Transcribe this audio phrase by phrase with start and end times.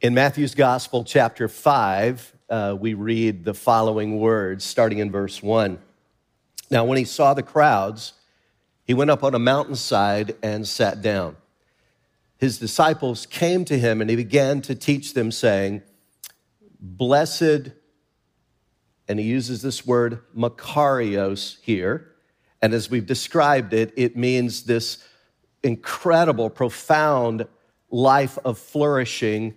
[0.00, 5.76] In Matthew's Gospel, chapter 5, uh, we read the following words, starting in verse 1.
[6.70, 8.12] Now, when he saw the crowds,
[8.84, 11.34] he went up on a mountainside and sat down.
[12.36, 15.82] His disciples came to him and he began to teach them, saying,
[16.78, 17.72] Blessed,
[19.08, 22.14] and he uses this word makarios here.
[22.62, 25.04] And as we've described it, it means this
[25.64, 27.48] incredible, profound
[27.90, 29.56] life of flourishing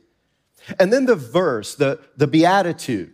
[0.79, 3.13] And then the verse, the, the beatitude,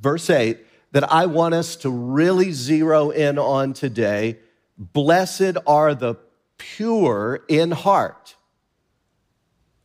[0.00, 0.58] verse 8,
[0.92, 4.38] that I want us to really zero in on today.
[4.76, 6.16] Blessed are the
[6.58, 8.36] pure in heart,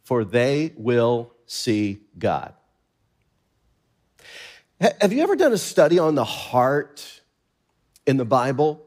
[0.03, 2.53] for they will see God.
[4.79, 7.21] Have you ever done a study on the heart
[8.05, 8.81] in the Bible?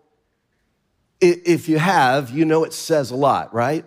[1.20, 3.84] If you have, you know it says a lot, right?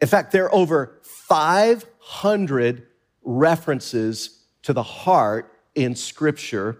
[0.00, 2.86] In fact, there are over 500
[3.22, 6.78] references to the heart in Scripture,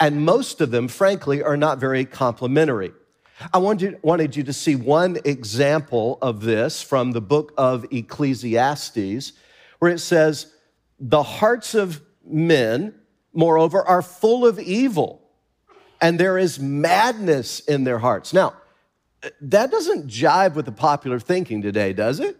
[0.00, 2.92] and most of them, frankly, are not very complimentary.
[3.52, 9.32] I wanted you, to see one example of this from the book of Ecclesiastes,
[9.78, 10.52] where it says,
[10.98, 12.94] The hearts of men,
[13.32, 15.22] moreover, are full of evil,
[16.00, 18.32] and there is madness in their hearts.
[18.32, 18.54] Now,
[19.40, 22.36] that doesn't jive with the popular thinking today, does it?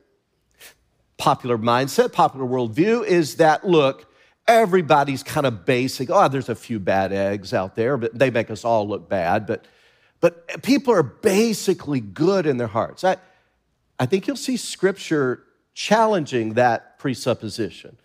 [1.19, 4.07] Popular mindset, popular worldview is that, look,
[4.47, 6.09] everybody's kind of basic.
[6.11, 9.47] Oh, there's a few bad eggs out there, but they make us all look bad.
[9.47, 9.67] But,
[10.21, 13.05] but people are basically good in their hearts.
[13.05, 13.17] I,
[13.99, 15.43] I think you'll see scripture
[15.75, 17.99] challenging that presupposition.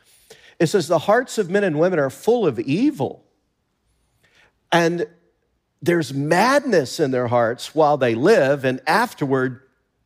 [0.59, 3.23] It says, the hearts of men and women are full of evil.
[4.72, 5.06] And
[5.81, 9.62] there's madness in their hearts while they live, and afterward,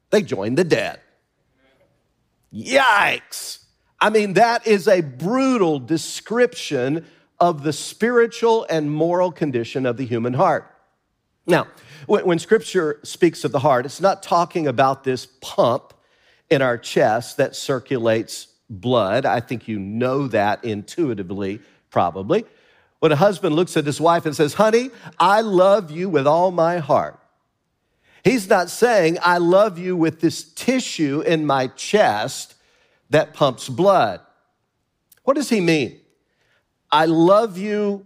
[0.09, 0.99] they join the dead.
[2.53, 3.59] Yikes.
[3.99, 7.05] I mean, that is a brutal description
[7.39, 10.73] of the spiritual and moral condition of the human heart.
[11.45, 11.67] Now,
[12.07, 15.93] when, scripture speaks of the heart, it's not talking about this pump
[16.49, 19.25] in our chest that circulates blood.
[19.25, 22.45] I think you know that intuitively, probably.
[22.99, 26.51] When a husband looks at his wife and says, Honey, I love you with all
[26.51, 27.19] my heart,
[28.27, 32.55] He's not saying, I love you with this tissue in my chest
[33.09, 34.19] that pumps blood.
[35.23, 36.01] What does he mean?
[36.91, 38.05] I love you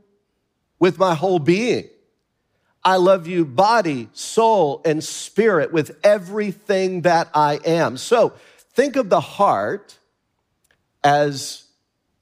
[0.77, 1.89] with my whole being.
[2.83, 7.97] I love you body, soul, and spirit with everything that I am.
[7.97, 8.33] So
[8.73, 9.97] think of the heart
[11.03, 11.63] as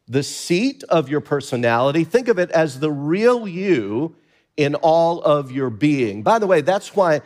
[0.07, 2.05] the seat of your personality.
[2.05, 4.15] Think of it as the real you
[4.55, 6.23] in all of your being.
[6.23, 7.21] By the way, that's why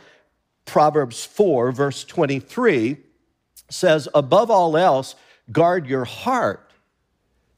[0.64, 2.96] Proverbs 4, verse 23
[3.70, 5.14] says, above all else,
[5.50, 6.70] guard your heart,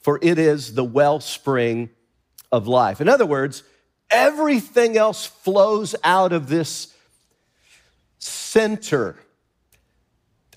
[0.01, 1.91] for it is the wellspring
[2.53, 3.01] of life.
[3.01, 3.63] In other words,
[4.11, 6.95] everything else flows out of this
[8.19, 9.17] center,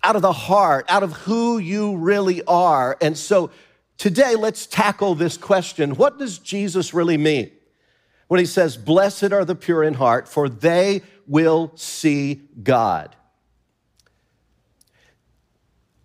[0.04, 2.98] out of the heart, out of who you really are.
[3.02, 3.52] And so
[3.98, 7.52] today, let's tackle this question What does Jesus really mean
[8.28, 13.16] when he says, Blessed are the pure in heart, for they will see God.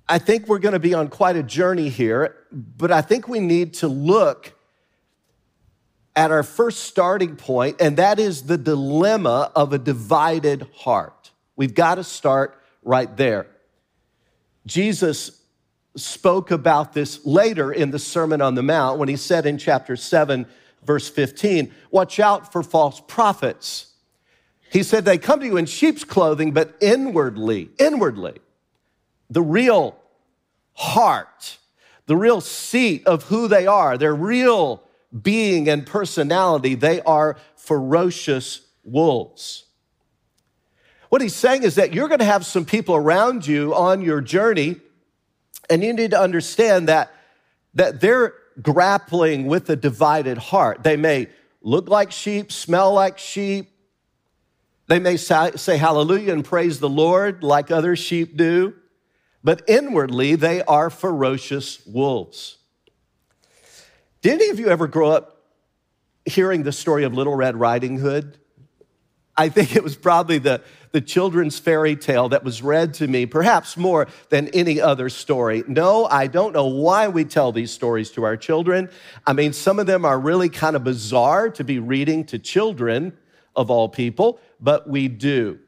[0.07, 3.41] I think we're going to be on quite a journey here, but I think we
[3.41, 4.53] need to look
[6.15, 11.33] at our first starting point, and that is the dilemma of a divided heart.
[11.57, 13.47] We've got to start right there.
[14.67, 15.41] Jesus
[15.97, 19.97] spoke about this later in the Sermon on the Mount when he said in chapter
[19.97, 20.47] 7,
[20.85, 23.94] verse 15, Watch out for false prophets
[24.71, 28.39] he said, They come to you in sheep's clothing, but inwardly, inwardly,
[29.31, 29.97] the real
[30.75, 31.59] heart,
[32.07, 34.83] the real seat of who they are, their real
[35.23, 39.65] being and personality, they are ferocious wolves.
[41.09, 44.21] What he's saying is that you're going to have some people around you on your
[44.21, 44.77] journey,
[45.71, 47.13] and you need to understand that,
[47.75, 50.83] that they're grappling with a divided heart.
[50.83, 51.29] They may
[51.63, 53.71] look like sheep, smell like sheep,
[54.87, 58.75] they may say hallelujah and praise the Lord like other sheep do,
[59.43, 62.59] but inwardly they are ferocious wolves.
[64.21, 65.43] Did any of you ever grow up
[66.25, 68.39] hearing the story of Little Red Riding Hood?
[69.37, 73.27] I think it was probably the, the children's fairy tale that was read to me,
[73.27, 75.65] perhaps more than any other story.
[75.67, 78.89] No, I don't know why we tell these stories to our children.
[79.27, 83.13] I mean, some of them are really kind of bizarre to be reading to children
[83.57, 85.61] of all people, but we do.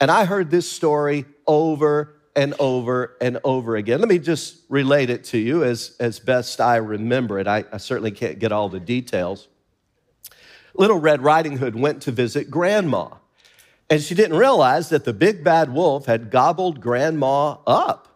[0.00, 4.00] And I heard this story over and over and over again.
[4.00, 7.46] Let me just relate it to you as, as best I remember it.
[7.46, 9.48] I, I certainly can't get all the details.
[10.74, 13.08] Little Red Riding Hood went to visit Grandma,
[13.90, 18.06] and she didn't realize that the big bad wolf had gobbled Grandma up.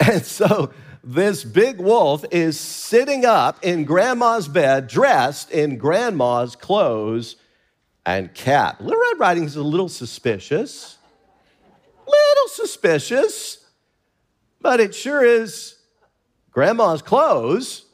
[0.00, 0.72] And so
[1.04, 7.36] this big wolf is sitting up in Grandma's bed, dressed in Grandma's clothes
[8.06, 8.80] and cap.
[8.80, 10.98] Little Red Riding is a little suspicious,
[12.06, 13.64] little suspicious,
[14.60, 15.76] but it sure is
[16.50, 17.84] Grandma's clothes.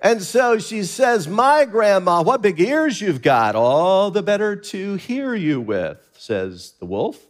[0.00, 4.94] And so she says, My grandma, what big ears you've got, all the better to
[4.96, 7.24] hear you with, says the wolf.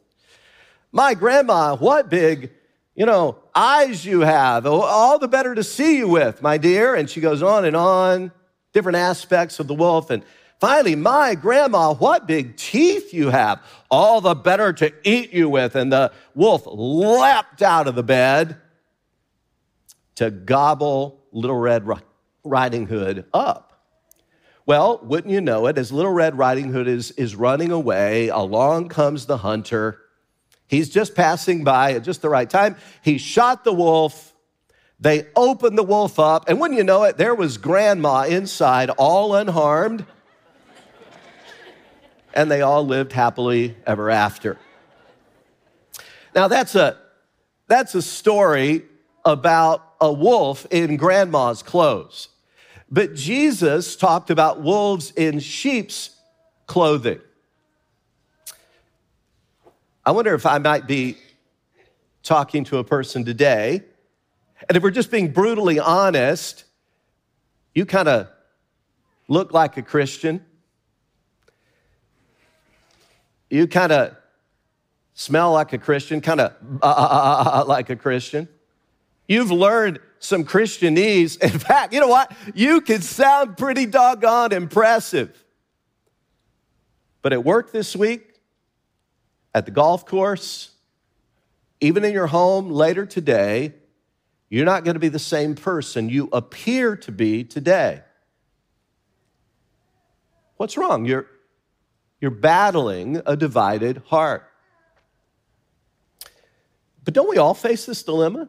[0.91, 2.51] My grandma, what big,
[2.95, 6.95] you know, eyes you have, oh, all the better to see you with, my dear.
[6.95, 8.33] And she goes on and on,
[8.73, 10.11] different aspects of the wolf.
[10.11, 10.23] And
[10.63, 13.61] finally, my grandma, what big teeth you have,
[13.91, 15.75] all the better to eat you with.
[15.75, 18.59] And the wolf leapt out of the bed
[20.15, 21.85] to gobble Little Red
[22.45, 23.83] Riding Hood up.
[24.65, 28.89] Well, wouldn't you know it, as Little Red Riding Hood is, is running away, along
[28.89, 29.99] comes the hunter.
[30.69, 32.77] He's just passing by at just the right time.
[33.03, 34.33] He shot the wolf.
[35.01, 39.35] They opened the wolf up, and wouldn't you know it, there was Grandma inside, all
[39.35, 40.07] unharmed.
[42.35, 44.59] And they all lived happily ever after.
[46.35, 46.97] Now, that's a,
[47.69, 48.85] that's a story
[49.25, 52.29] about a wolf in grandma's clothes.
[52.91, 56.11] But Jesus talked about wolves in sheep's
[56.67, 57.21] clothing.
[60.05, 61.17] I wonder if I might be
[62.23, 63.83] talking to a person today,
[64.69, 66.65] and if we're just being brutally honest,
[67.75, 68.29] you kind of
[69.29, 70.45] look like a Christian.
[73.53, 74.17] You kind of
[75.13, 78.49] smell like a Christian, kind of uh, like a Christian.
[79.29, 81.39] You've learned some Christianese.
[81.43, 82.33] In fact, you know what?
[82.55, 85.45] You can sound pretty doggone impressive.
[87.21, 88.41] But at work this week,
[89.55, 90.71] at the golf course,
[91.79, 93.75] even in your home later today,
[94.49, 98.01] you're not going to be the same person you appear to be today.
[100.57, 101.05] What's wrong?
[101.05, 101.27] You're,
[102.23, 104.49] you're battling a divided heart.
[107.05, 108.49] But don't we all face this dilemma?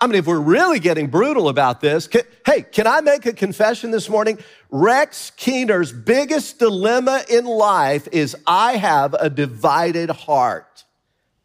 [0.00, 3.34] I mean, if we're really getting brutal about this, can, hey, can I make a
[3.34, 4.38] confession this morning?
[4.70, 10.84] Rex Keener's biggest dilemma in life is I have a divided heart.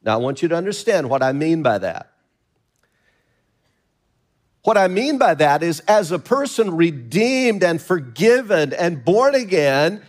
[0.02, 2.14] Now, I want you to understand what I mean by that.
[4.64, 10.04] What I mean by that is, as a person redeemed and forgiven and born again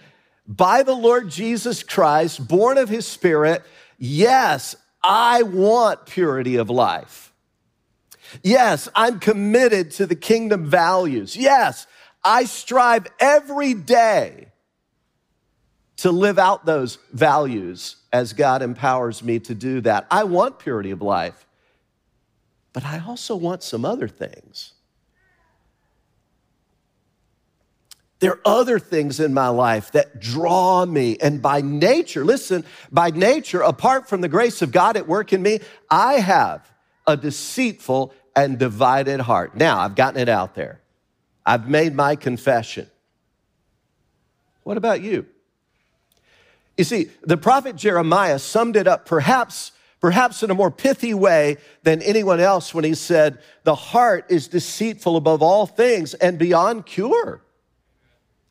[0.50, 3.62] by the Lord Jesus Christ, born of his Spirit,
[3.99, 7.32] yes, I want purity of life.
[8.43, 11.37] Yes, I'm committed to the kingdom values.
[11.37, 11.87] Yes,
[12.25, 14.48] I strive every day
[15.98, 20.08] to live out those values as God empowers me to do that.
[20.10, 21.46] I want purity of life,
[22.72, 24.72] but I also want some other things.
[28.20, 31.17] There are other things in my life that draw me.
[31.20, 35.43] And by nature, listen, by nature, apart from the grace of God at work in
[35.43, 35.60] me,
[35.91, 36.70] I have
[37.06, 39.56] a deceitful and divided heart.
[39.56, 40.81] Now, I've gotten it out there.
[41.44, 42.89] I've made my confession.
[44.65, 45.27] What about you?
[46.77, 51.58] You see, the prophet Jeremiah summed it up perhaps perhaps in a more pithy way
[51.82, 56.86] than anyone else when he said, "The heart is deceitful above all things and beyond
[56.86, 57.43] cure."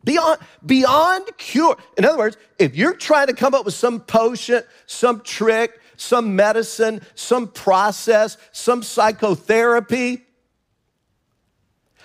[0.03, 1.77] Beyond, beyond cure.
[1.97, 6.35] In other words, if you're trying to come up with some potion, some trick, some
[6.35, 10.23] medicine, some process, some psychotherapy,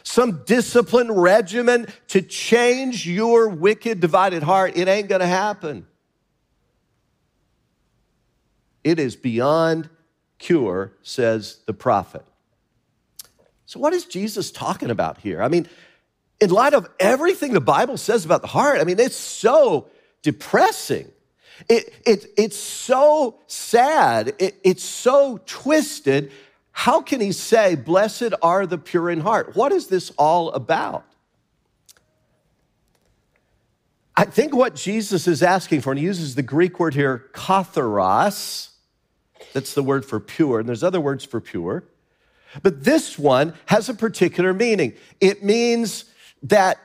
[0.02, 4.76] some discipline regimen to change your wicked, divided heart.
[4.76, 5.86] It ain't gonna happen.
[8.84, 9.88] It is beyond
[10.38, 12.24] cure, says the prophet.
[13.64, 15.42] So, what is Jesus talking about here?
[15.42, 15.66] I mean,
[16.40, 19.88] in light of everything the Bible says about the heart, I mean, it's so
[20.22, 21.10] depressing.
[21.68, 26.32] It, it, it's so sad, it, it's so twisted.
[26.72, 29.54] how can he say, Blessed are the pure in heart?
[29.54, 31.04] What is this all about?
[34.16, 38.70] I think what Jesus is asking for, and he uses the Greek word here, katharos,
[39.52, 41.84] that's the word for pure, and there's other words for pure.
[42.62, 44.94] But this one has a particular meaning.
[45.20, 46.04] It means
[46.44, 46.78] that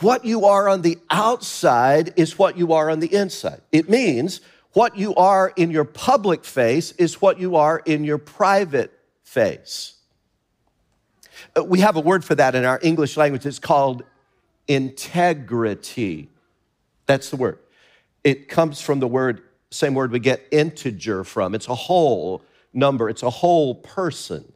[0.00, 3.60] what you are on the outside is what you are on the inside.
[3.72, 4.40] It means
[4.72, 9.94] what you are in your public face is what you are in your private face.
[11.56, 13.44] Uh, we have a word for that in our English language.
[13.44, 14.02] It's called
[14.68, 16.28] integrity.
[17.06, 17.58] That's the word.
[18.24, 21.54] It comes from the word, same word we get integer from.
[21.54, 24.52] It's a whole number, it's a whole person.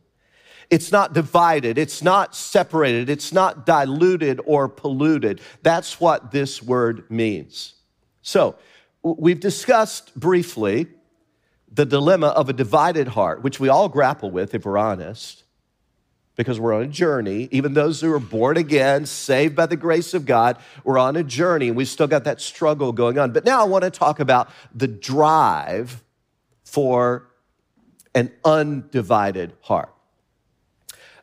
[0.70, 5.40] It's not divided, it's not separated, it's not diluted or polluted.
[5.62, 7.74] That's what this word means.
[8.22, 8.56] So,
[9.02, 10.88] we've discussed briefly
[11.72, 15.44] the dilemma of a divided heart, which we all grapple with if we're honest
[16.36, 17.48] because we're on a journey.
[17.50, 21.24] Even those who are born again, saved by the grace of God, we're on a
[21.24, 23.32] journey and we've still got that struggle going on.
[23.32, 26.02] But now I want to talk about the drive
[26.64, 27.28] for
[28.14, 29.92] an undivided heart.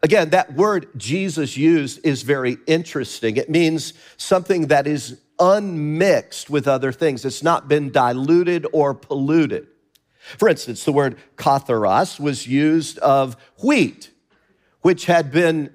[0.03, 3.37] Again, that word Jesus used is very interesting.
[3.37, 9.67] It means something that is unmixed with other things, it's not been diluted or polluted.
[10.37, 14.11] For instance, the word katharos was used of wheat
[14.83, 15.73] which had been,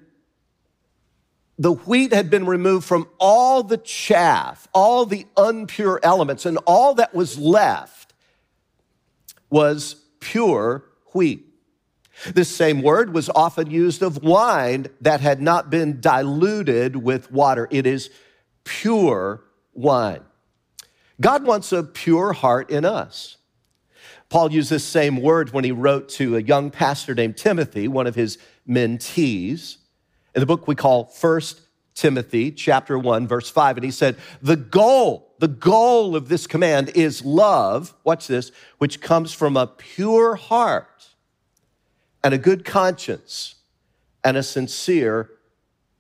[1.59, 6.95] the wheat had been removed from all the chaff, all the unpure elements, and all
[6.95, 8.13] that was left
[9.51, 11.48] was pure wheat.
[12.27, 17.69] This same word was often used of wine that had not been diluted with water.
[17.71, 18.11] It is
[18.65, 20.23] pure wine.
[21.21, 23.37] God wants a pure heart in us.
[24.29, 28.07] Paul used this same word when he wrote to a young pastor named Timothy, one
[28.07, 29.79] of his mentees.
[30.35, 31.63] In the book we call First
[31.95, 36.91] Timothy, chapter 1, verse 5, and he said, The goal, the goal of this command
[36.91, 41.09] is love, watch this, which comes from a pure heart
[42.23, 43.57] and a good conscience
[44.25, 45.31] and a sincere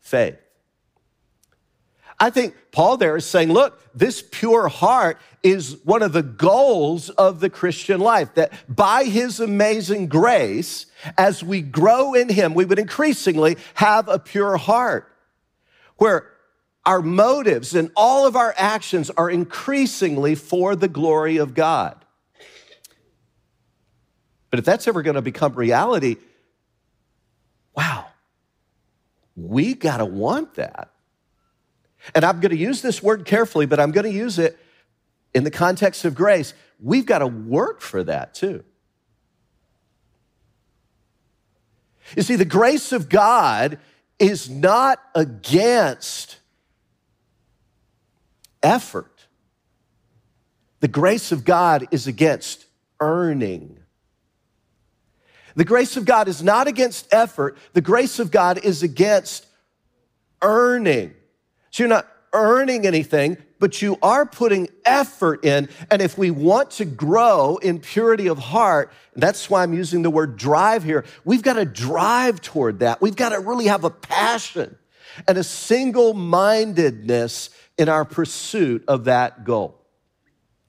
[0.00, 0.38] faith.
[2.20, 7.10] I think Paul there is saying, look, this pure heart is one of the goals
[7.10, 12.64] of the Christian life, that by his amazing grace, as we grow in him, we
[12.64, 15.12] would increasingly have a pure heart
[15.96, 16.28] where
[16.84, 22.04] our motives and all of our actions are increasingly for the glory of God.
[24.50, 26.16] But if that's ever going to become reality,
[27.76, 28.06] wow,
[29.36, 30.90] we got to want that.
[32.14, 34.58] And I'm going to use this word carefully, but I'm going to use it
[35.34, 36.54] in the context of grace.
[36.80, 38.64] We've got to work for that too.
[42.16, 43.78] You see, the grace of God
[44.18, 46.38] is not against
[48.62, 49.26] effort.
[50.80, 52.66] The grace of God is against
[53.00, 53.78] earning.
[55.58, 57.58] The grace of God is not against effort.
[57.72, 59.44] The grace of God is against
[60.40, 61.14] earning.
[61.72, 65.68] So you're not earning anything, but you are putting effort in.
[65.90, 70.10] And if we want to grow in purity of heart, that's why I'm using the
[70.10, 73.02] word drive here, we've got to drive toward that.
[73.02, 74.78] We've got to really have a passion
[75.26, 79.77] and a single mindedness in our pursuit of that goal.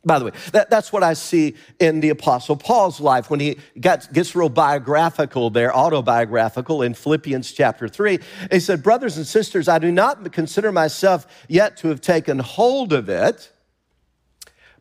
[0.09, 3.59] By the way, that, that's what I see in the Apostle Paul's life when he
[3.79, 8.17] got, gets real biographical there, autobiographical in Philippians chapter 3.
[8.51, 12.91] He said, Brothers and sisters, I do not consider myself yet to have taken hold
[12.91, 13.51] of it,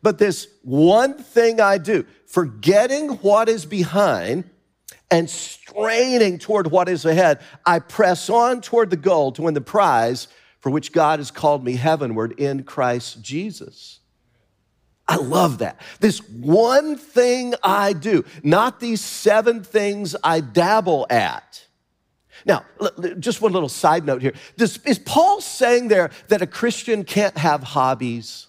[0.01, 4.49] but this one thing I do, forgetting what is behind
[5.11, 9.61] and straining toward what is ahead, I press on toward the goal to win the
[9.61, 10.27] prize
[10.59, 13.98] for which God has called me heavenward in Christ Jesus.
[15.09, 15.81] I love that.
[15.99, 21.65] This one thing I do, not these seven things I dabble at.
[22.45, 22.63] Now,
[23.17, 24.33] just one little side note here.
[24.85, 28.48] is Paul saying there that a Christian can't have hobbies?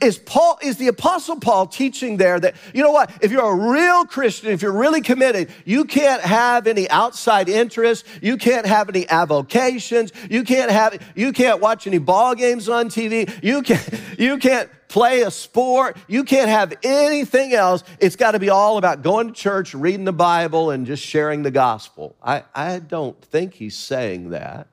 [0.00, 3.70] Is Paul, is the apostle Paul teaching there that, you know what, if you're a
[3.70, 8.88] real Christian, if you're really committed, you can't have any outside interests, you can't have
[8.88, 14.00] any avocations, you can't have, you can't watch any ball games on TV, you can't,
[14.18, 17.82] you can't play a sport, you can't have anything else.
[18.00, 21.42] It's got to be all about going to church, reading the Bible, and just sharing
[21.42, 22.16] the gospel.
[22.22, 24.66] I, I don't think he's saying that.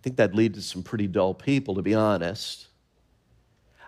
[0.00, 2.68] I think that'd lead to some pretty dull people, to be honest.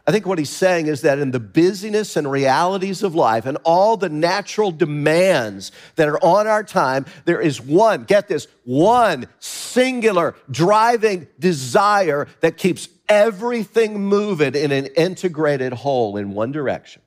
[0.07, 3.57] I think what he's saying is that in the busyness and realities of life and
[3.65, 9.27] all the natural demands that are on our time, there is one, get this, one
[9.39, 17.01] singular driving desire that keeps everything moving in an integrated whole in one direction.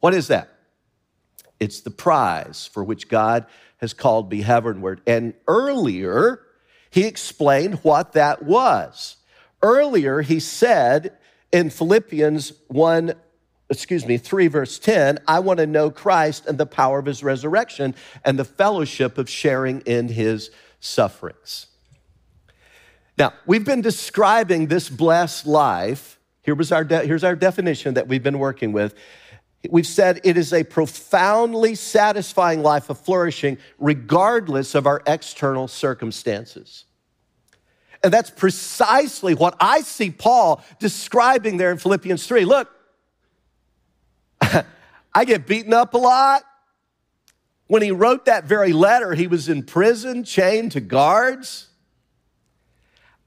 [0.00, 0.50] What is that?
[1.60, 5.00] It's the prize for which God has called me heavenward.
[5.06, 6.40] And earlier,
[6.92, 9.16] he explained what that was.
[9.62, 11.16] Earlier, he said
[11.50, 13.14] in Philippians 1,
[13.70, 17.22] excuse me, 3, verse 10, I want to know Christ and the power of his
[17.22, 17.94] resurrection
[18.26, 21.68] and the fellowship of sharing in his sufferings.
[23.16, 26.18] Now, we've been describing this blessed life.
[26.42, 28.94] Here was our de- here's our definition that we've been working with.
[29.70, 36.84] We've said it is a profoundly satisfying life of flourishing, regardless of our external circumstances.
[38.02, 42.44] And that's precisely what I see Paul describing there in Philippians 3.
[42.44, 42.68] Look,
[45.14, 46.42] I get beaten up a lot.
[47.68, 51.68] When he wrote that very letter, he was in prison, chained to guards.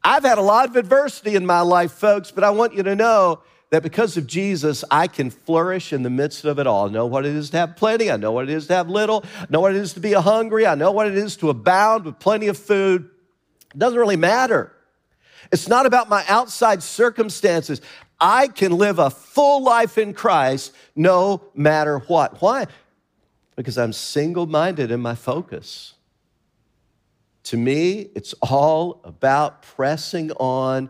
[0.04, 2.96] I've had a lot of adversity in my life, folks, but I want you to
[2.96, 3.42] know
[3.76, 6.88] that because of Jesus, I can flourish in the midst of it all.
[6.88, 8.10] I know what it is to have plenty.
[8.10, 9.26] I know what it is to have little.
[9.38, 10.66] I know what it is to be hungry.
[10.66, 13.10] I know what it is to abound with plenty of food.
[13.74, 14.72] It doesn't really matter.
[15.52, 17.82] It's not about my outside circumstances.
[18.18, 22.42] I can live a full life in Christ no matter what.
[22.42, 22.68] Why?
[23.58, 25.96] Because I'm single minded in my focus.
[27.44, 30.90] To me, it's all about pressing on,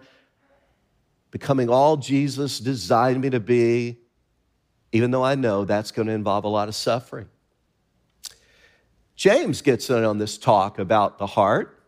[1.36, 3.98] becoming all Jesus designed me to be,
[4.94, 7.27] even though I know that's going to involve a lot of suffering.
[9.18, 11.84] James gets in on this talk about the heart.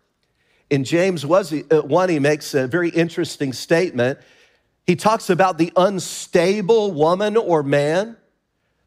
[0.70, 4.20] In James 1, uh, he makes a very interesting statement.
[4.86, 8.18] He talks about the unstable woman or man,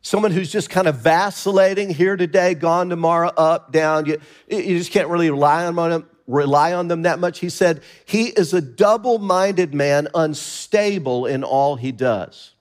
[0.02, 4.04] someone who's just kind of vacillating here today, gone tomorrow, up, down.
[4.04, 7.40] You, you just can't really rely on them, rely on them that much.
[7.40, 12.52] He said, He is a double minded man, unstable in all he does.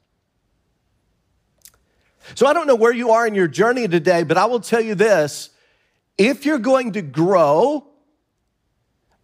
[2.36, 4.82] So I don't know where you are in your journey today, but I will tell
[4.82, 5.50] you this
[6.18, 7.88] if you're going to grow,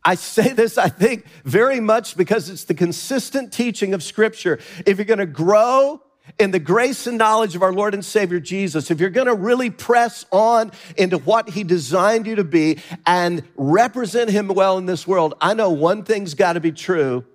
[0.03, 4.59] I say this, I think, very much because it's the consistent teaching of Scripture.
[4.85, 6.01] If you're going to grow
[6.39, 9.33] in the grace and knowledge of our Lord and Savior Jesus, if you're going to
[9.35, 14.85] really press on into what He designed you to be and represent Him well in
[14.85, 17.25] this world, I know one thing's got to be true.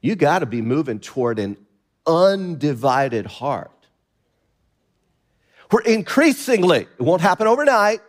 [0.00, 1.56] You got to be moving toward an
[2.06, 3.70] undivided heart.
[5.70, 8.00] We're increasingly, it won't happen overnight,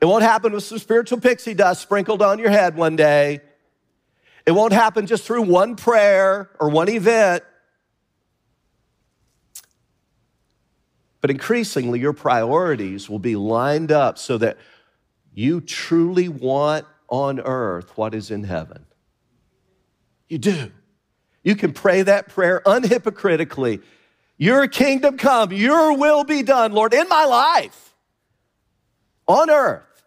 [0.00, 3.40] it won't happen with some spiritual pixie dust sprinkled on your head one day.
[4.46, 7.42] It won't happen just through one prayer or one event.
[11.20, 14.58] But increasingly, your priorities will be lined up so that
[15.32, 18.84] you truly want on earth what is in heaven.
[20.28, 20.70] You do.
[21.42, 23.82] You can pray that prayer unhypocritically.
[24.36, 27.94] Your kingdom come, your will be done, Lord, in my life,
[29.26, 30.02] on earth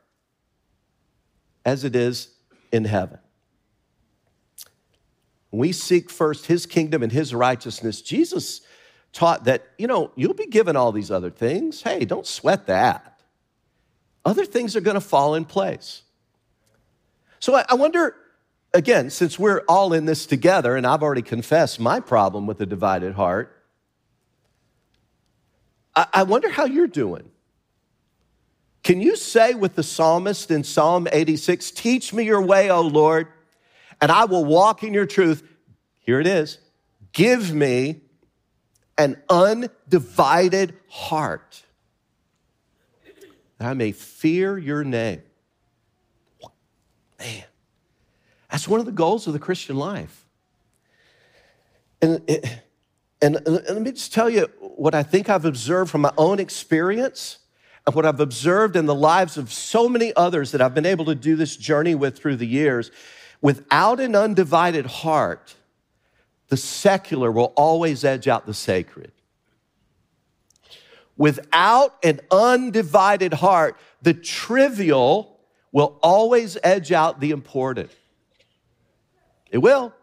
[1.65, 2.30] as it is
[2.71, 3.19] in heaven.
[5.51, 8.01] We seek first his kingdom and his righteousness.
[8.01, 8.62] Jesus
[9.13, 11.81] taught that, you know, you'll be given all these other things.
[11.81, 13.21] Hey, don't sweat that.
[14.25, 16.03] Other things are going to fall in place.
[17.39, 18.15] So I wonder,
[18.73, 22.65] again, since we're all in this together, and I've already confessed my problem with a
[22.65, 23.53] divided heart,
[25.95, 27.31] I wonder how you're doing.
[28.83, 33.27] Can you say with the psalmist in Psalm 86, Teach me your way, O Lord,
[34.01, 35.43] and I will walk in your truth?
[35.99, 36.60] Here it is.
[37.13, 38.01] Give me
[38.97, 41.63] an undivided heart
[43.57, 45.21] that I may fear your name.
[47.19, 47.43] Man,
[48.51, 50.25] that's one of the goals of the Christian life.
[52.01, 52.21] And,
[53.21, 56.39] and, and let me just tell you what I think I've observed from my own
[56.39, 57.39] experience
[57.88, 61.05] and what I've observed in the lives of so many others that I've been able
[61.05, 62.91] to do this journey with through the years,
[63.41, 65.56] without an undivided heart,
[66.50, 69.12] the secular will always edge out the sacred.
[71.17, 75.39] Without an undivided heart, the trivial
[75.71, 77.91] will always edge out the important.
[79.52, 79.93] It will.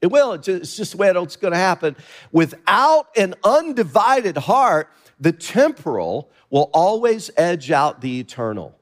[0.00, 0.32] It will.
[0.32, 1.96] It's just the way it's going to happen.
[2.32, 8.76] Without an undivided heart, the temporal will always edge out the eternal.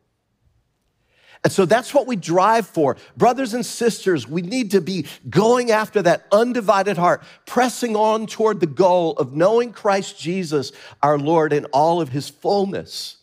[1.43, 2.97] And so that's what we drive for.
[3.17, 8.61] Brothers and sisters, we need to be going after that undivided heart, pressing on toward
[8.61, 10.73] the goal of knowing Christ Jesus,
[11.03, 13.17] our Lord, in all of his fullness.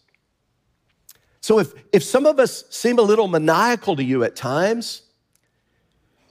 [1.42, 5.04] So if, if some of us seem a little maniacal to you at times,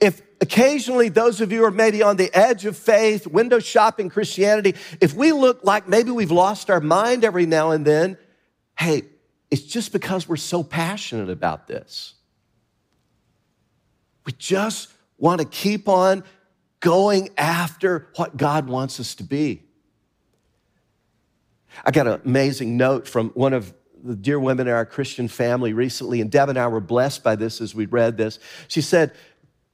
[0.01, 4.75] if occasionally those of you are maybe on the edge of faith, window shopping Christianity,
[4.99, 8.17] if we look like maybe we've lost our mind every now and then,
[8.77, 9.03] hey,
[9.49, 12.13] it's just because we're so passionate about this.
[14.25, 16.23] We just want to keep on
[16.79, 19.63] going after what God wants us to be.
[21.85, 25.73] I got an amazing note from one of the dear women in our Christian family
[25.73, 28.39] recently, and Deb and I were blessed by this as we read this.
[28.67, 29.13] She said,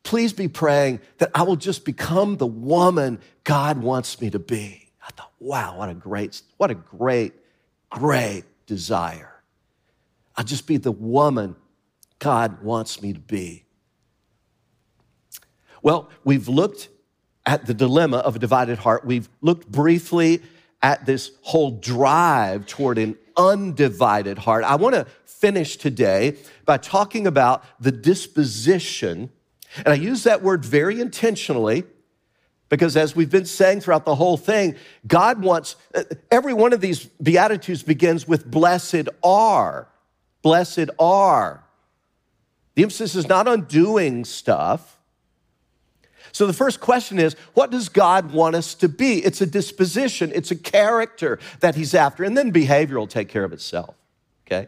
[0.03, 4.89] Please be praying that I will just become the woman God wants me to be.
[5.01, 7.33] I thought, wow, what a great, what a great,
[7.89, 9.33] great desire.
[10.36, 11.56] I'll just be the woman
[12.19, 13.65] God wants me to be.
[15.82, 16.89] Well, we've looked
[17.46, 19.06] at the dilemma of a divided heart.
[19.06, 20.41] We've looked briefly
[20.82, 24.63] at this whole drive toward an undivided heart.
[24.63, 29.30] I want to finish today by talking about the disposition,
[29.78, 31.84] and I use that word very intentionally
[32.69, 36.82] because as we've been saying throughout the whole thing, God wants uh, every one of
[36.82, 39.89] these Beatitudes begins with blessed are
[40.43, 41.63] blessed are.
[42.75, 44.99] The emphasis is not on doing stuff.
[46.32, 49.23] So the first question is what does God want us to be?
[49.23, 53.43] It's a disposition, it's a character that He's after, and then behavior will take care
[53.43, 53.95] of itself,
[54.45, 54.67] okay?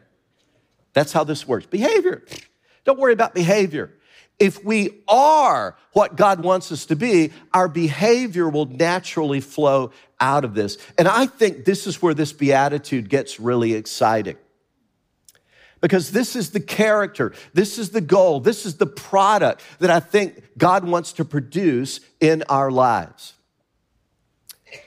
[0.93, 1.65] That's how this works.
[1.65, 2.23] Behavior.
[2.85, 3.91] Don't worry about behavior.
[4.37, 10.45] If we are what God wants us to be, our behavior will naturally flow out
[10.45, 10.77] of this.
[10.97, 14.37] And I think this is where this beatitude gets really exciting
[15.85, 19.99] because this is the character, this is the goal, this is the product that I
[19.99, 23.33] think God wants to produce in our lives.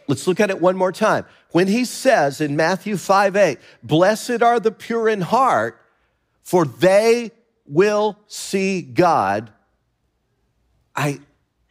[0.09, 1.25] Let's look at it one more time.
[1.53, 5.81] When he says in Matthew 5 8, Blessed are the pure in heart,
[6.43, 7.31] for they
[7.65, 9.53] will see God.
[10.97, 11.21] I,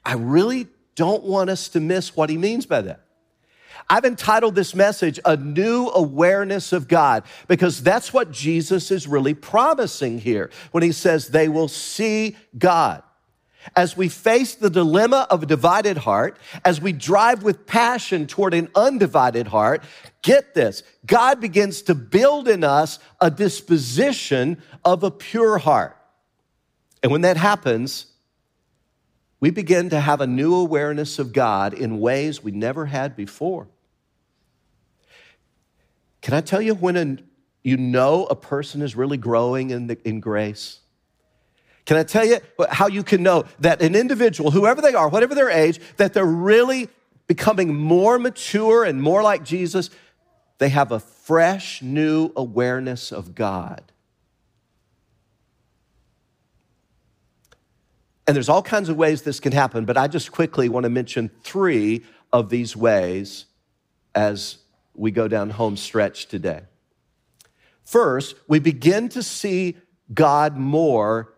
[0.05, 3.07] I really don't want us to miss what he means by that.
[3.89, 9.34] I've entitled this message, A New Awareness of God, because that's what Jesus is really
[9.34, 13.04] promising here when he says they will see God.
[13.76, 18.54] As we face the dilemma of a divided heart, as we drive with passion toward
[18.54, 19.84] an undivided heart,
[20.21, 25.97] get this God begins to build in us a disposition of a pure heart.
[27.04, 28.08] And when that happens,
[29.39, 33.67] we begin to have a new awareness of God in ways we never had before.
[36.27, 37.17] Can I tell you when a,
[37.63, 40.79] you know a person is really growing in, the, in grace?
[41.85, 45.33] Can I tell you how you can know that an individual, whoever they are, whatever
[45.33, 46.89] their age, that they're really
[47.27, 49.89] becoming more mature and more like Jesus?
[50.57, 53.93] They have a fresh, new awareness of God.
[58.27, 60.89] And there's all kinds of ways this can happen, but I just quickly want to
[60.89, 63.45] mention three of these ways
[64.13, 64.57] as
[64.97, 66.62] we go down home stretch today.
[67.86, 69.77] First, we begin to see
[70.13, 71.33] God more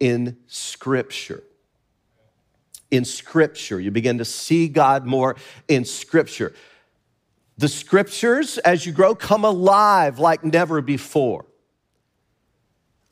[0.00, 1.44] in Scripture.
[2.90, 5.36] In Scripture, you begin to see God more
[5.68, 6.52] in Scripture.
[7.56, 11.46] The Scriptures, as you grow, come alive like never before.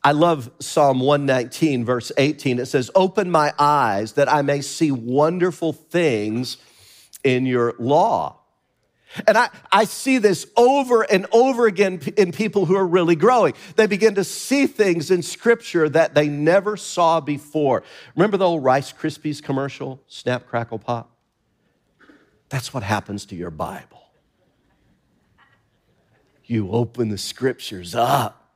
[0.03, 2.59] I love Psalm 119, verse 18.
[2.59, 6.57] It says, Open my eyes that I may see wonderful things
[7.23, 8.40] in your law.
[9.27, 13.55] And I, I see this over and over again in people who are really growing.
[13.77, 17.83] They begin to see things in scripture that they never saw before.
[18.15, 21.11] Remember the old Rice Krispies commercial, Snap, Crackle, Pop?
[22.49, 24.03] That's what happens to your Bible.
[26.45, 28.53] You open the scriptures up,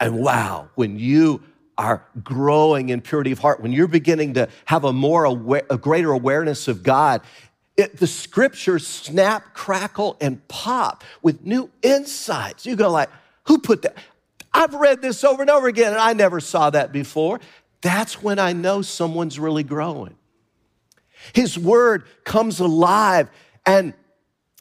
[0.00, 1.42] and wow, when you
[1.78, 5.76] are growing in purity of heart, when you're beginning to have a more aware, a
[5.76, 7.20] greater awareness of God,
[7.76, 12.64] it, the scriptures snap, crackle, and pop with new insights.
[12.66, 13.10] You go like,
[13.44, 13.96] who put that?
[14.52, 17.40] I've read this over and over again, and I never saw that before.
[17.82, 20.16] That's when I know someone's really growing.
[21.34, 23.28] His word comes alive
[23.64, 23.94] and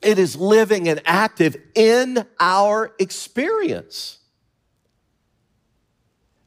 [0.02, 4.20] it is living and active in our experience.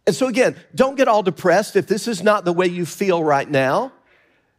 [0.06, 3.22] And so, again, don't get all depressed if this is not the way you feel
[3.22, 3.92] right now.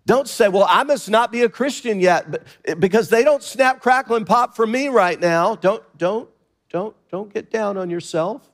[0.10, 3.80] Don't say, well, I must not be a Christian yet eh, because they don't snap,
[3.80, 5.54] crackle, and pop for me right now.
[5.54, 6.28] Don't, don't,
[6.72, 8.52] don't, don't get down on yourself.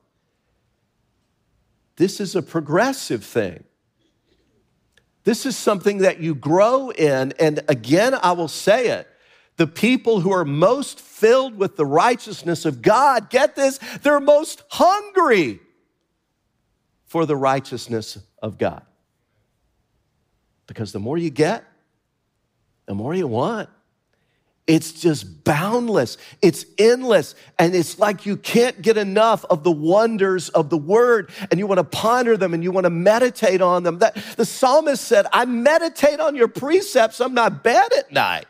[1.96, 3.64] this is a progressive thing.
[5.24, 7.32] This is something that you grow in.
[7.40, 9.08] And again, I will say it
[9.56, 14.62] the people who are most filled with the righteousness of God, get this, they're most
[14.72, 15.62] hungry
[17.06, 18.84] for the righteousness of God.
[20.68, 21.64] Because the more you get,
[22.86, 23.70] the more you want.
[24.68, 26.18] It's just boundless.
[26.42, 27.36] It's endless.
[27.60, 31.68] And it's like you can't get enough of the wonders of the word and you
[31.68, 34.00] want to ponder them and you want to meditate on them.
[34.00, 37.22] That, the psalmist said, I meditate on your precepts.
[37.22, 38.48] I'm not bad at night.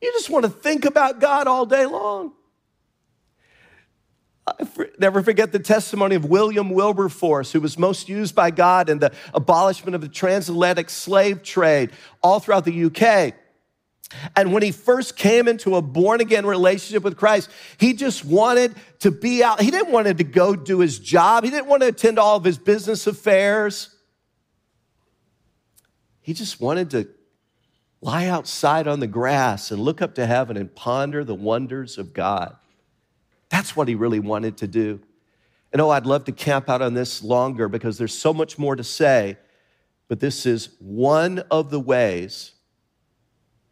[0.00, 2.32] You just want to think about God all day long.
[4.46, 4.66] I
[4.98, 9.12] never forget the testimony of William Wilberforce, who was most used by God in the
[9.32, 11.90] abolishment of the transatlantic slave trade
[12.22, 13.34] all throughout the UK.
[14.36, 18.74] And when he first came into a born again relationship with Christ, he just wanted
[19.00, 19.60] to be out.
[19.60, 22.44] He didn't want to go do his job, he didn't want to attend all of
[22.44, 23.90] his business affairs.
[26.20, 27.08] He just wanted to
[28.00, 32.12] lie outside on the grass and look up to heaven and ponder the wonders of
[32.12, 32.56] God.
[33.54, 34.98] That's what he really wanted to do.
[35.72, 38.74] And oh, I'd love to camp out on this longer because there's so much more
[38.74, 39.38] to say,
[40.08, 42.50] but this is one of the ways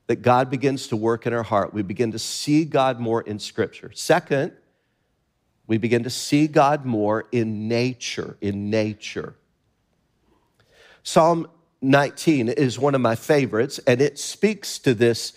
[0.07, 1.75] that God begins to work in our heart.
[1.75, 3.91] We begin to see God more in Scripture.
[3.93, 4.53] Second,
[5.67, 9.35] we begin to see God more in nature, in nature.
[11.03, 11.49] Psalm
[11.81, 15.33] 19 is one of my favorites, and it speaks to this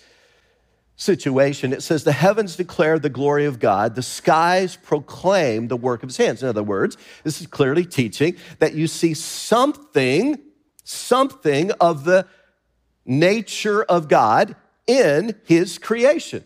[0.96, 1.74] situation.
[1.74, 6.10] It says, The heavens declare the glory of God, the skies proclaim the work of
[6.10, 6.44] his hands.
[6.44, 10.40] In other words, this is clearly teaching that you see something,
[10.84, 12.28] something of the
[13.06, 14.56] nature of God
[14.88, 16.44] in his creation.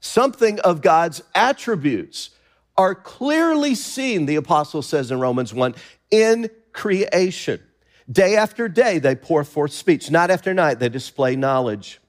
[0.00, 2.30] Something of God's attributes
[2.76, 5.74] are clearly seen, the apostle says in Romans 1,
[6.10, 7.60] in creation.
[8.10, 10.10] Day after day, they pour forth speech.
[10.10, 12.00] Night after night, they display knowledge.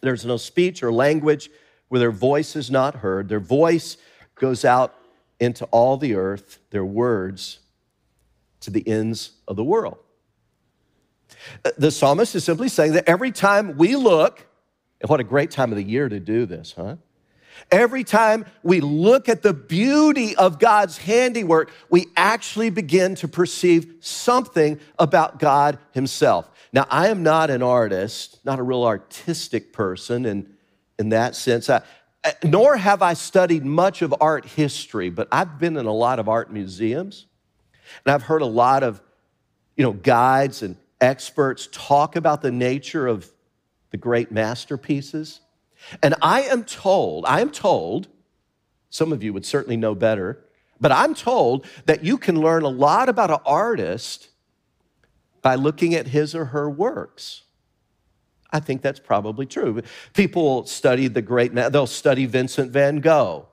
[0.00, 1.50] There's no speech or language
[1.88, 3.28] where their voice is not heard.
[3.28, 3.96] Their voice
[4.34, 4.94] goes out
[5.40, 7.60] into all the earth, their words
[8.60, 9.98] to the ends of the world.
[11.64, 14.46] Uh, the psalmist is simply saying that every time we look,
[15.00, 16.96] and what a great time of the year to do this, huh?
[17.70, 23.96] Every time we look at the beauty of God's handiwork, we actually begin to perceive
[24.00, 26.50] something about God Himself.
[26.72, 30.54] Now, I am not an artist, not a real artistic person in,
[30.98, 31.82] in that sense, I,
[32.44, 36.28] nor have I studied much of art history, but I've been in a lot of
[36.28, 37.26] art museums,
[38.04, 39.00] and I've heard a lot of
[39.76, 43.30] you know, guides and experts talk about the nature of
[43.90, 45.40] the great masterpieces.
[46.02, 48.08] And I am told, I am told,
[48.90, 50.44] some of you would certainly know better,
[50.80, 54.28] but I'm told that you can learn a lot about an artist
[55.42, 57.42] by looking at his or her works.
[58.50, 59.82] I think that's probably true.
[60.14, 63.46] People study the great, they'll study Vincent van Gogh.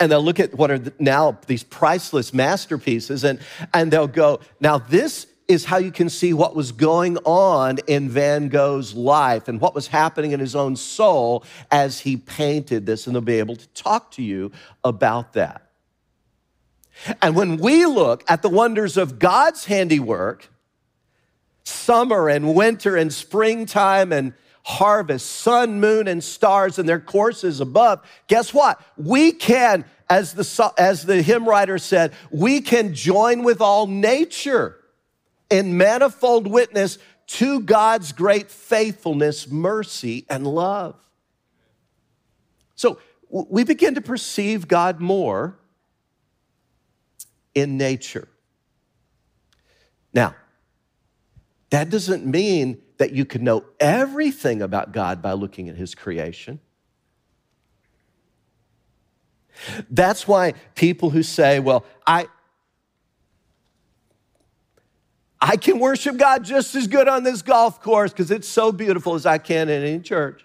[0.00, 3.38] And they'll look at what are now these priceless masterpieces, and,
[3.74, 8.08] and they'll go, now this is how you can see what was going on in
[8.08, 13.06] Van Gogh's life and what was happening in his own soul as he painted this,
[13.06, 14.50] and they'll be able to talk to you
[14.82, 15.62] about that.
[17.22, 20.48] And when we look at the wonders of God's handiwork,
[21.64, 24.32] summer and winter and springtime and
[24.64, 28.80] harvest, sun, moon, and stars and their courses above, guess what?
[28.96, 34.75] We can, as the, as the hymn writer said, we can join with all nature
[35.50, 40.96] in manifold witness to God's great faithfulness, mercy, and love.
[42.74, 45.58] So we begin to perceive God more
[47.54, 48.28] in nature.
[50.12, 50.34] Now,
[51.70, 56.60] that doesn't mean that you can know everything about God by looking at his creation.
[59.90, 62.28] That's why people who say, well, I,
[65.40, 69.14] I can worship God just as good on this golf course because it's so beautiful
[69.14, 70.44] as I can in any church.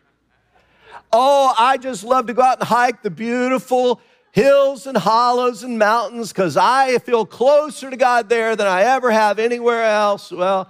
[1.14, 4.02] Oh, I just love to go out and hike the beautiful
[4.32, 9.12] hills and hollows and mountains because I feel closer to God there than I ever
[9.12, 10.32] have anywhere else.
[10.32, 10.70] Well,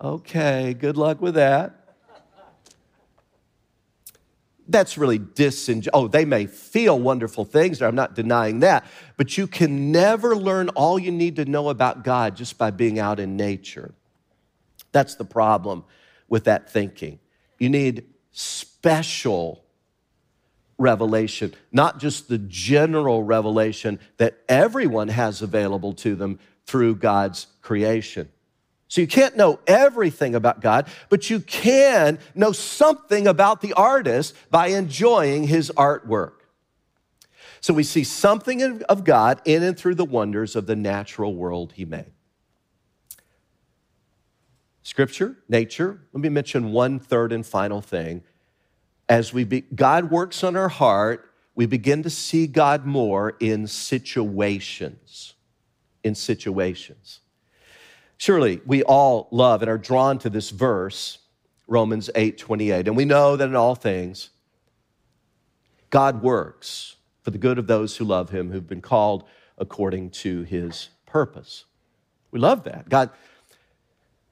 [0.00, 1.83] okay, good luck with that
[4.68, 5.90] that's really disingenuous.
[5.92, 8.84] Oh, they may feel wonderful things, I'm not denying that,
[9.16, 12.98] but you can never learn all you need to know about God just by being
[12.98, 13.94] out in nature.
[14.92, 15.84] That's the problem
[16.28, 17.18] with that thinking.
[17.58, 19.64] You need special
[20.78, 28.28] revelation, not just the general revelation that everyone has available to them through God's creation.
[28.88, 34.34] So you can't know everything about God, but you can know something about the artist
[34.50, 36.32] by enjoying his artwork.
[37.60, 41.72] So we see something of God in and through the wonders of the natural world
[41.72, 42.12] he made.
[44.82, 48.22] Scripture, nature, let me mention one third and final thing.
[49.08, 53.66] As we be, God works on our heart, we begin to see God more in
[53.66, 55.32] situations.
[56.02, 57.20] In situations.
[58.24, 61.18] Surely we all love and are drawn to this verse,
[61.68, 62.88] Romans 8 28.
[62.88, 64.30] And we know that in all things,
[65.90, 69.24] God works for the good of those who love him, who've been called
[69.58, 71.66] according to his purpose.
[72.30, 72.88] We love that.
[72.88, 73.10] God,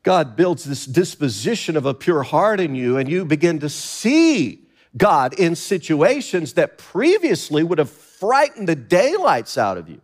[0.03, 4.69] God builds this disposition of a pure heart in you, and you begin to see
[4.97, 10.01] God in situations that previously would have frightened the daylights out of you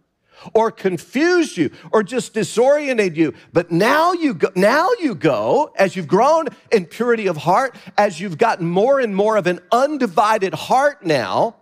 [0.53, 3.35] or confused you or just disoriented you.
[3.53, 8.21] But now you go, now you go, as you've grown in purity of heart, as
[8.21, 11.57] you've gotten more and more of an undivided heart now,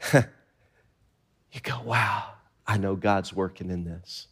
[0.12, 2.24] you go, wow,
[2.66, 4.26] I know God's working in this.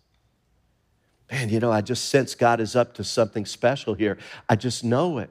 [1.30, 4.16] Man, you know, I just sense God is up to something special here.
[4.48, 5.30] I just know it.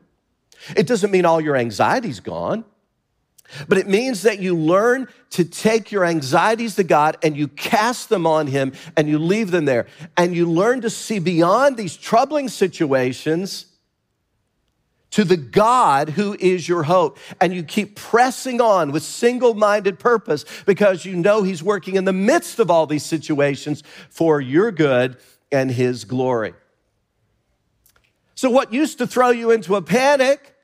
[0.76, 2.66] It doesn't mean all your anxiety's gone.
[3.68, 8.10] But it means that you learn to take your anxieties to God and you cast
[8.10, 9.88] them on Him and you leave them there.
[10.16, 13.66] And you learn to see beyond these troubling situations
[15.12, 17.18] to the God who is your hope.
[17.40, 22.06] And you keep pressing on with single minded purpose because you know He's working in
[22.06, 25.18] the midst of all these situations for your good
[25.52, 26.54] and His glory.
[28.36, 30.57] So, what used to throw you into a panic?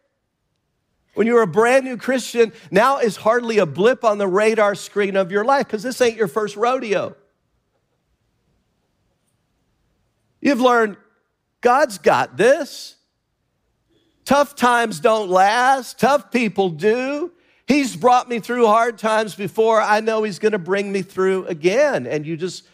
[1.13, 5.15] When you're a brand new Christian, now is hardly a blip on the radar screen
[5.15, 7.15] of your life because this ain't your first rodeo.
[10.41, 10.97] You've learned
[11.61, 12.95] God's got this.
[14.25, 17.31] Tough times don't last, tough people do.
[17.67, 19.81] He's brought me through hard times before.
[19.81, 22.05] I know He's going to bring me through again.
[22.07, 22.67] And you just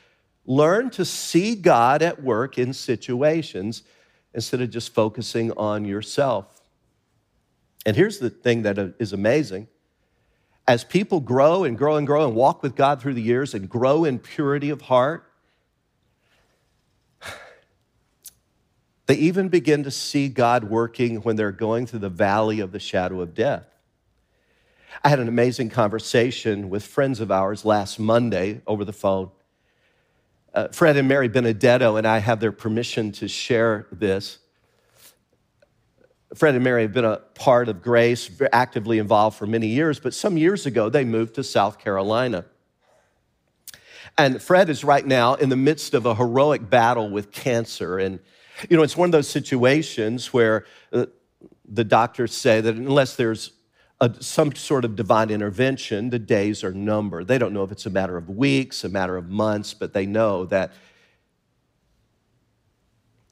[0.45, 3.83] learn to see God at work in situations
[4.33, 6.58] instead of just focusing on yourself.
[7.89, 9.67] And here's the thing that is amazing
[10.67, 13.67] as people grow and grow and grow and walk with God through the years and
[13.67, 15.27] grow in purity of heart,
[19.07, 22.79] they even begin to see God working when they're going through the valley of the
[22.79, 23.65] shadow of death.
[25.03, 29.31] I had an amazing conversation with friends of ours last Monday over the phone.
[30.53, 34.37] Uh, Fred and Mary Benedetto and I have their permission to share this.
[36.35, 40.13] Fred and Mary have been a part of Grace, actively involved for many years, but
[40.13, 42.45] some years ago they moved to South Carolina.
[44.17, 47.97] And Fred is right now in the midst of a heroic battle with cancer.
[47.97, 48.19] And,
[48.69, 51.05] you know, it's one of those situations where uh,
[51.65, 53.51] the doctors say that unless there's
[54.01, 57.27] a, some sort of divine intervention, the days are numbered.
[57.27, 60.05] They don't know if it's a matter of weeks, a matter of months, but they
[60.05, 60.73] know that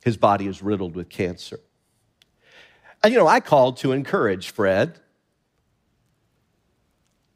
[0.03, 1.60] his body is riddled with cancer.
[3.03, 4.99] And you know, I called to encourage Fred.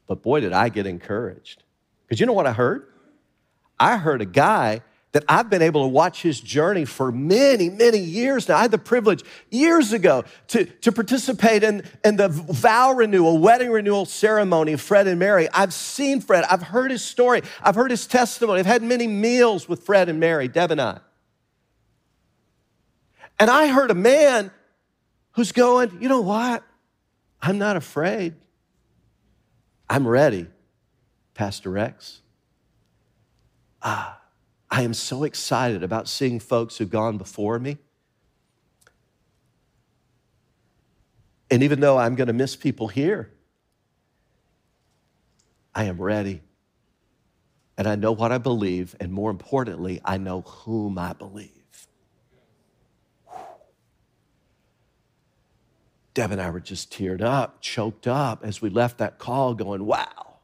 [0.06, 1.62] But boy, did I get encouraged.
[2.04, 2.86] Because you know what I heard?
[3.78, 7.98] I heard a guy that I've been able to watch his journey for many, many
[7.98, 8.56] years now.
[8.56, 13.70] I had the privilege years ago to, to participate in, in the vow renewal, wedding
[13.70, 15.48] renewal ceremony of Fred and Mary.
[15.52, 19.68] I've seen Fred, I've heard his story, I've heard his testimony, I've had many meals
[19.68, 21.00] with Fred and Mary, Deb and I.
[23.38, 24.50] And I heard a man
[25.32, 26.62] who's going, you know what?
[27.40, 28.34] I'm not afraid.
[29.88, 30.46] I'm ready,
[31.34, 32.20] Pastor Rex.
[33.82, 34.20] Ah,
[34.70, 37.78] I am so excited about seeing folks who've gone before me.
[41.50, 43.30] And even though I'm going to miss people here,
[45.74, 46.40] I am ready.
[47.76, 48.96] And I know what I believe.
[49.00, 51.61] And more importantly, I know whom I believe.
[56.14, 59.84] Deb and I were just teared up, choked up as we left that call, going,
[59.86, 60.36] wow,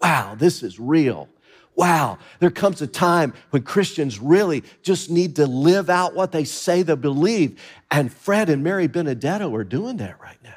[0.00, 1.28] wow, this is real.
[1.74, 6.44] Wow, there comes a time when Christians really just need to live out what they
[6.44, 7.58] say they believe.
[7.90, 10.50] And Fred and Mary Benedetto are doing that right now.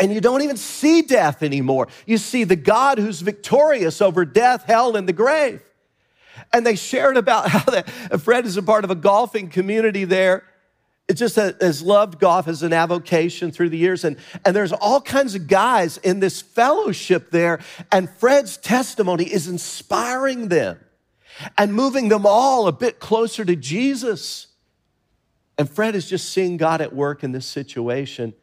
[0.00, 1.88] And you don't even see death anymore.
[2.06, 5.62] You see the God who's victorious over death, hell, and the grave.
[6.52, 7.88] And they shared about how that
[8.20, 10.44] Fred is a part of a golfing community there
[11.08, 14.04] it just has loved golf as an avocation through the years.
[14.04, 17.60] And, and there's all kinds of guys in this fellowship there.
[17.90, 20.78] And Fred's testimony is inspiring them
[21.56, 24.48] and moving them all a bit closer to Jesus.
[25.56, 28.34] And Fred is just seeing God at work in this situation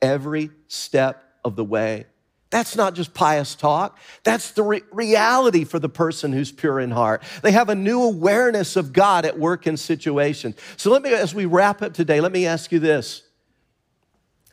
[0.00, 2.06] every step of the way.
[2.54, 3.98] That's not just pious talk.
[4.22, 7.24] That's the re- reality for the person who's pure in heart.
[7.42, 10.54] They have a new awareness of God at work in situations.
[10.76, 13.24] So let me, as we wrap up today, let me ask you this.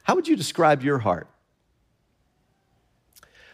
[0.01, 1.27] How would you describe your heart?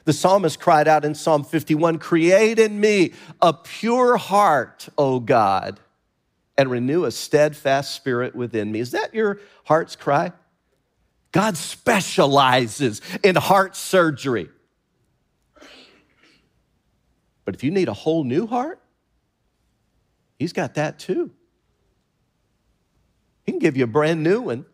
[0.06, 5.78] The psalmist cried out in Psalm 51 Create in me a pure heart, O God,
[6.58, 8.80] and renew a steadfast spirit within me.
[8.80, 10.32] Is that your heart's cry?
[11.38, 14.50] God specializes in heart surgery.
[17.46, 18.82] But if you need a whole new heart,
[20.40, 21.30] He's got that too.
[23.46, 24.66] He can give you a brand new one.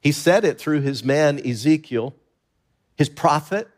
[0.00, 2.14] He said it through his man Ezekiel,
[2.96, 3.68] his prophet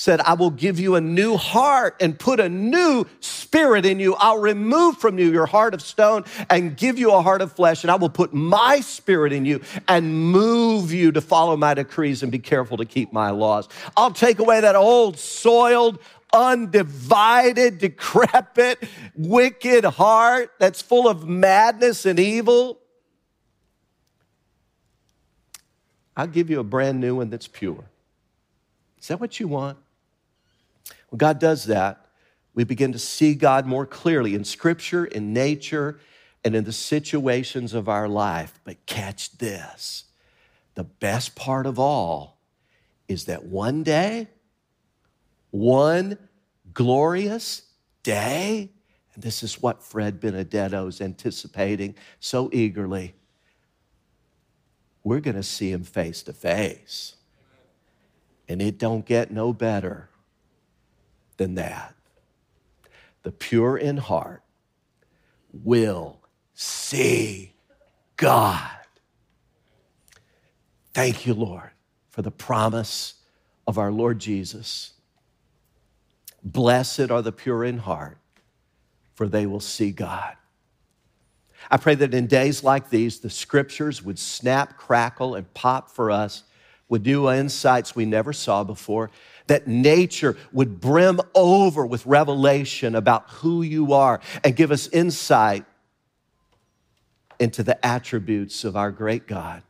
[0.00, 4.14] said, I will give you a new heart and put a new spirit in you.
[4.14, 7.84] I'll remove from you your heart of stone and give you a heart of flesh,
[7.84, 12.22] and I will put my spirit in you and move you to follow my decrees
[12.22, 13.68] and be careful to keep my laws.
[13.94, 15.98] I'll take away that old, soiled,
[16.32, 18.82] undivided, decrepit,
[19.14, 22.78] wicked heart that's full of madness and evil.
[26.16, 27.84] I'll give you a brand new one that's pure.
[28.98, 29.76] Is that what you want?
[31.10, 32.06] When God does that,
[32.54, 36.00] we begin to see God more clearly in scripture, in nature,
[36.44, 38.58] and in the situations of our life.
[38.64, 40.04] But catch this
[40.74, 42.40] the best part of all
[43.08, 44.28] is that one day,
[45.50, 46.16] one
[46.72, 47.62] glorious
[48.02, 48.70] day,
[49.14, 53.14] and this is what Fred Benedetto is anticipating so eagerly,
[55.02, 57.14] we're going to see him face to face.
[58.48, 60.08] And it don't get no better
[61.40, 61.94] than that.
[63.22, 64.42] The pure in heart
[65.54, 66.20] will
[66.52, 67.54] see
[68.18, 68.68] God.
[70.92, 71.70] Thank you, Lord,
[72.10, 73.14] for the promise
[73.66, 74.92] of our Lord Jesus.
[76.44, 78.18] Blessed are the pure in heart,
[79.14, 80.36] for they will see God.
[81.70, 86.10] I pray that in days like these, the scriptures would snap, crackle, and pop for
[86.10, 86.42] us
[86.90, 89.10] with new insights we never saw before,
[89.50, 95.64] that nature would brim over with revelation about who you are and give us insight
[97.40, 99.64] into the attributes of our great God.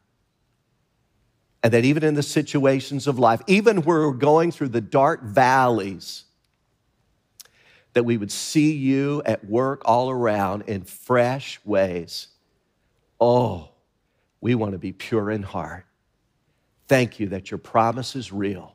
[1.62, 5.22] And that even in the situations of life, even where we're going through the dark
[5.22, 6.24] valleys,
[7.94, 12.28] that we would see you at work all around in fresh ways.
[13.18, 13.70] Oh,
[14.42, 15.86] we want to be pure in heart.
[16.86, 18.74] Thank you that your promise is real.